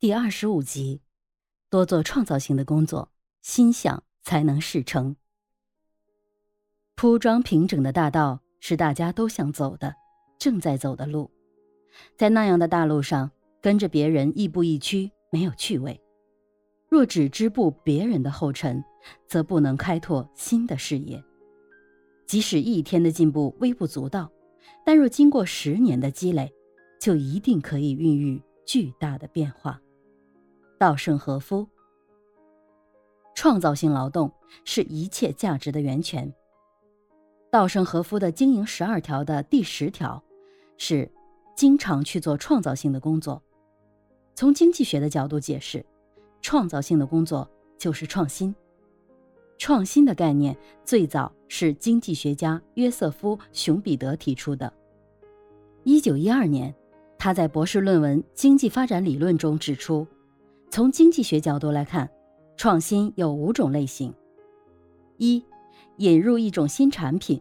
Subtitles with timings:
[0.00, 1.00] 第二十五集：
[1.68, 3.10] 多做创造性的工作，
[3.42, 5.16] 心想才能事成。
[6.94, 9.92] 铺装平整的大道是大家都想走的，
[10.38, 11.28] 正在走的路。
[12.16, 13.28] 在那样的大路上，
[13.60, 16.00] 跟着别人亦步亦趋，没有趣味。
[16.88, 18.84] 若只织布别人的后尘，
[19.26, 21.20] 则不能开拓新的视野。
[22.24, 24.30] 即使一天的进步微不足道，
[24.86, 26.54] 但若经过十年的积累，
[27.00, 29.82] 就一定可以孕育巨大的变化。
[30.78, 31.66] 稻盛和夫，
[33.34, 34.32] 创造性劳动
[34.64, 36.32] 是一切价值的源泉。
[37.50, 40.22] 稻盛和夫的经营十二条的第十条
[40.76, 41.10] 是：
[41.56, 43.42] 经常去做创造性的工作。
[44.36, 45.84] 从经济学的角度解释，
[46.40, 48.54] 创造性的工作就是创新。
[49.56, 54.72] 创新的概念最早是经济学家约瑟夫·熊彼得提出的。
[55.82, 56.72] 一九一二年，
[57.18, 60.06] 他在博士论文《经济发展理论》中指出，
[60.70, 62.08] 从经济学角度来看，
[62.56, 64.14] 创新有五种类型：
[65.16, 65.42] 一、
[65.96, 67.40] 引入一种新产品，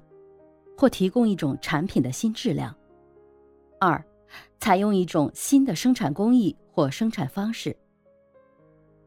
[0.77, 2.73] 或提供一种产品的新质量；
[3.79, 4.03] 二、
[4.59, 7.71] 采用一种新的生产工艺或生产方式；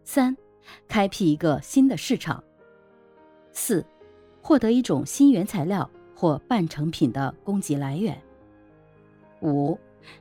[0.05, 0.37] 三、
[0.87, 2.43] 开辟一个新的市场。
[3.53, 3.85] 四，
[4.43, 8.21] 获得一种新原材料或半成品的供给来源。
[9.41, 9.77] 五，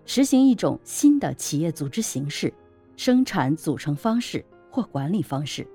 [0.05, 2.51] 实行一种新的企业组织形式、
[2.99, 5.65] 生产组成方式或管理方式。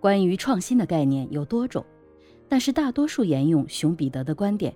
[0.00, 1.86] 关于创新的概念有多种，
[2.48, 4.74] 但是大多数沿用熊彼得的观点，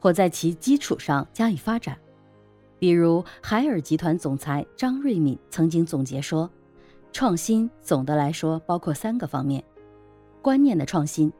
[0.00, 1.94] 或在其基础上加以发展。
[2.78, 6.50] 比如，海尔集团总裁张瑞敏曾经总结说
[7.12, 9.62] ：“创新总的来说包括三个方面。”
[10.40, 11.30] 观念的创新、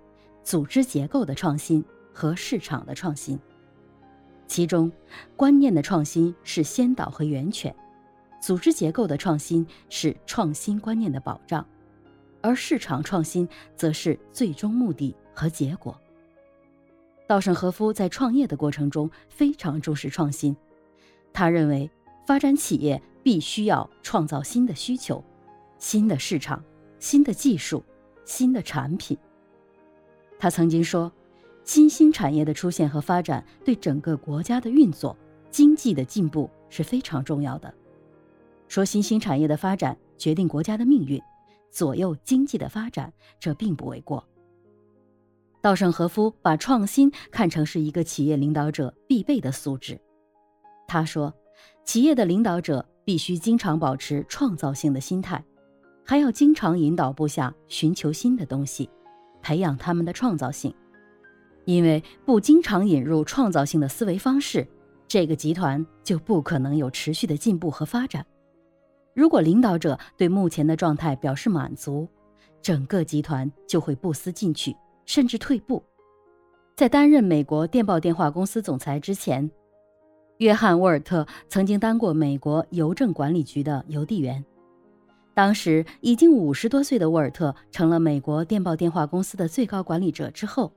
[0.45, 3.39] 组织结构的创新和市场的创新。
[4.47, 4.92] 其中，
[5.37, 7.75] 观念的创新是先导和源泉，
[8.41, 11.64] 组织结构的创新是创新观念的保障，
[12.41, 15.96] 而市场创新则是最终目的和结果。
[17.29, 20.56] 稻盛和夫在创业的过程中非常重视创新，
[21.33, 21.89] 他认为
[22.27, 25.23] 发展企业必须要创造新的需求、
[25.79, 26.64] 新的市场、
[26.98, 27.84] 新的技术。
[28.27, 29.18] 新的产品。
[30.39, 31.11] 他曾经说
[31.64, 35.17] ：“新兴产业的出现和发展对整个国家的运作、
[35.50, 37.74] 经济的进步是非常重要的。
[38.70, 41.20] 说新兴产业的发展决定国家的命运，
[41.73, 44.25] 左右经济的发展，这并不为过。”
[45.61, 50.01] 稻盛和夫把创新看成是一个企业领导者必备的素质。
[50.86, 51.35] 他说
[51.85, 55.45] ：“企业的领导者必须经常保持创造性的心态。”
[56.07, 58.89] 还要经常引导部下寻求新的东西，
[59.42, 60.73] 培养他们的创造性。
[61.64, 64.67] 因为不经常引入创造性的思维方式，
[65.07, 68.25] 这个集团就不可能有持续的进步和发展。
[69.15, 72.09] 如果领导者对目前的状态表示满足，
[72.63, 75.83] 整个集团就会不思进取，甚至退步。
[76.77, 79.51] 在担任美国电报电话公司总裁之前，
[80.39, 84.43] 约翰·沃尔特曾经当过美国邮政管理局的邮递员。
[85.35, 90.73] 当时已经五十多岁的沃尔特成了美国电报电话公司的最高管理者之后，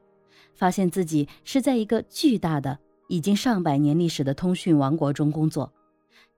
[0.55, 2.77] 发现自己是在一个巨大的、
[3.07, 5.71] 已经上百年历史的通讯王国中工作。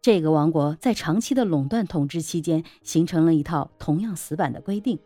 [0.06, 5.00] 这个王国在长期的垄断统治期间，形成了一套同样死板的规定。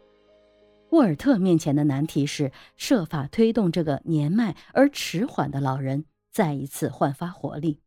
[0.89, 7.79] 沃尔特面前的难题是设法推动这个年迈而迟缓的老人再一次焕发活力，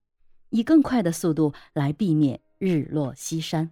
[0.49, 3.69] 以更快的速度来避免日落西山。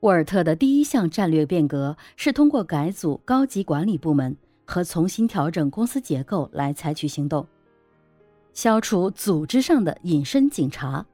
[0.00, 4.34] 沃尔特的第一项战略变革是通过改组高级管理部门
[4.64, 7.46] 和重新调整公司结构来采取行动，
[8.54, 11.04] 消除组织上的隐身警察，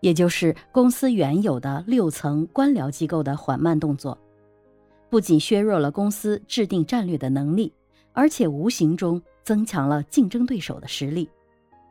[0.00, 4.16] 也就是公司原有的六层官僚机构的缓慢动作，
[5.08, 7.72] 不仅削弱了公司制定战略的能力，
[8.12, 11.28] 而且无形中增强了竞争对手的实力。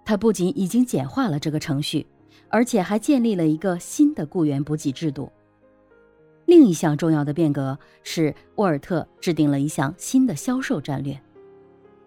[0.03, 2.05] 他不仅已经简化了这个程序，
[2.49, 5.31] 而且还建立了一个新的雇员补给制度。
[6.45, 11.19] 另一项重要的变革是，沃尔特制定了一项新的销售战略。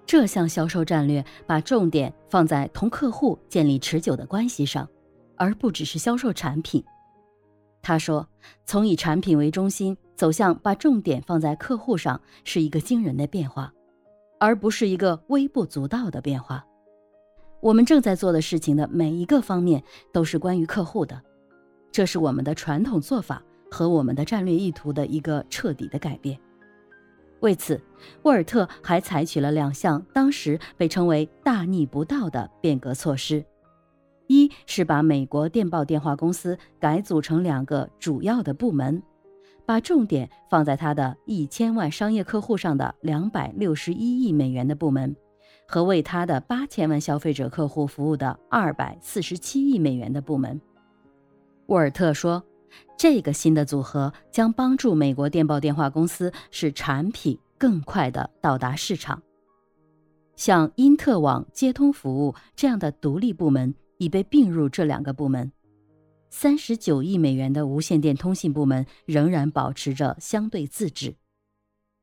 [0.05, 4.89] 这项销售战略把重点放在同客户建立持久的关系上，
[5.43, 6.85] 而不只是销售产品。
[7.83, 8.29] 他说
[8.65, 13.73] ：“从以产品为中心走向把重点放在客户上，是一个惊人的变化，
[14.39, 16.65] 而不是一个微不足道的变化。
[17.61, 21.21] 我们正在做的事情的每一个方面都是关于客户的，
[21.91, 23.43] 这是我们的传统做法。”
[23.73, 26.39] 和我们的战略意图的一个彻底的改变。
[27.41, 27.81] 为此，
[28.25, 33.43] 沃尔特还采取了两项当时被称为大逆不道的变革措施：
[34.29, 39.03] 一是把美国电报电话公司改组成两个主要的部门，
[39.67, 45.15] 把重点放在它的一千万商业客户上的两百六十一亿美元的部门，
[45.69, 50.61] 和为他的八千万消费者客户服务的二百四十七亿美元的部门。
[51.67, 52.43] 沃尔特说，
[52.97, 59.23] 这个新的组合将帮助美国电报电话公司使产品更快地到达市场。
[60.37, 63.75] 像因特网接通服务这样的独立部门。
[64.03, 65.53] 已被并入这两个部门，
[66.29, 71.15] 三十九亿美元的无线电通信部门仍然保持着相对自治，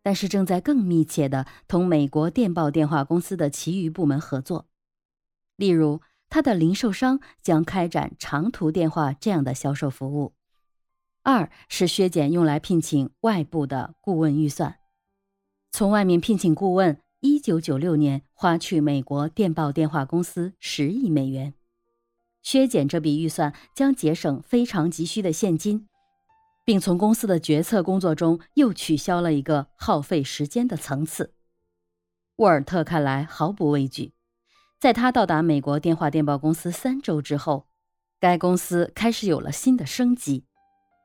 [0.02, 4.70] 但是正在更密切的同美国电报电话公司的其余部门合作。
[5.58, 6.00] 例如，
[6.30, 10.34] 它的零售商将开展长途电话这样的销售服务。
[11.24, 14.80] 二是削减用来聘请外部的顾问预算，
[15.70, 21.54] 从外面聘请顾问，一九九六年花去美国电报电话公司十亿美元。
[22.42, 25.88] 削减这笔预算将节省非常急需的现金，
[26.66, 31.34] 并从公司的决策工作中又取消了一个耗费时间的层次。
[32.38, 34.14] 沃尔特看来毫不畏惧，
[34.80, 37.68] 在他到达美国电话电报公司三周之后，
[38.20, 40.46] 该公司开始有了新的升级，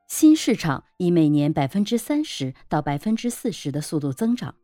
[0.08, 4.54] 新市场以每年百分之三十到百分之四十的速度增长，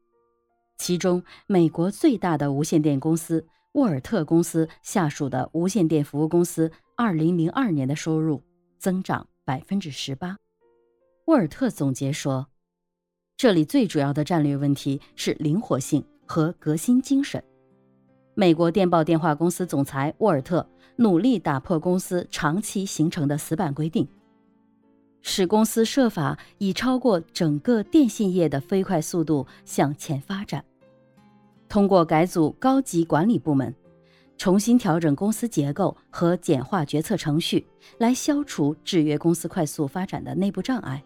[0.78, 3.49] 其中美国最大的无线电公司。
[3.72, 8.43] 沃尔特公司下属的无线电服务公司，二零零二年的收入
[8.78, 10.37] 增长百分之十八。
[11.26, 12.49] 沃尔特总结说
[13.38, 17.40] ：“这里最主要的战略问题是灵活性和革新精神。”
[18.34, 24.08] 美国电报电话公司总裁沃尔特努力打破公司长期形成的死板规定，
[25.22, 30.64] 使公司设法以超过整个电信业的飞快速度向前发展。
[31.70, 33.72] 通过改组高级管理部门，
[34.37, 37.64] 重新调整公司结构和简化决策程序，
[37.99, 41.00] 来消除制约公司快速发展的内部障碍；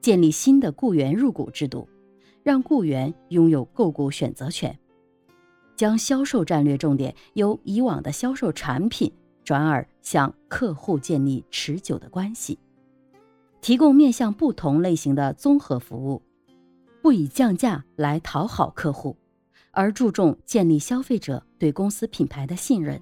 [0.00, 1.88] 建立新的雇员入股制度，
[2.44, 4.72] 让雇员拥有购股选择权；
[5.74, 9.12] 将销售战略重点由以往的销售产品
[9.42, 12.56] 转而向客户建立持久的关系；
[13.60, 16.22] 提供面向不同类型的综合服务，
[17.02, 19.16] 不以降价来讨好客户。
[19.70, 23.00] 而注重建立消费者对公司品牌的信任，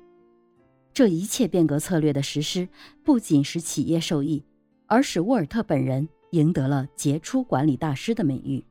[0.93, 2.69] 这一切变革策略的实施，
[3.03, 4.45] 不仅使企业受益，
[4.87, 8.65] 而使沃尔特本人赢得了杰出管理大师的美誉。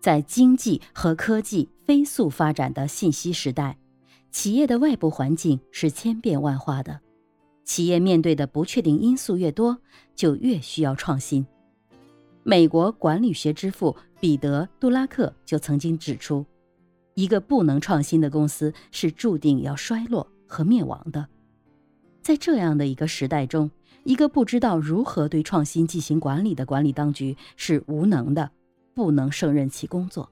[0.00, 3.76] 在经济和科技飞速发展的信息时代，
[4.30, 7.00] 企业的外部环境是千变万化的，
[7.64, 9.78] 企业面对的不确定因素越多，
[10.14, 11.46] 就越需要创新。
[12.44, 16.46] 美国管理学之父彼得·杜拉克就曾经指出。
[17.16, 21.26] 一个不能创新的公司是注定要衰落和灭亡的。
[22.20, 23.70] 在这样的一个时代中，
[24.04, 28.50] 一个不知道如何对创新进行管理的管理当局是无能的，
[28.92, 30.30] 不能胜任其工作。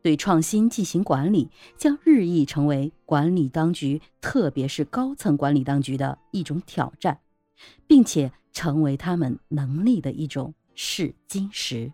[0.00, 7.20] 对创新进行管理将日益成为管理当局，特别是高层管理当局的一种挑战，
[7.86, 11.92] 并且成为他们能力的一种试金石。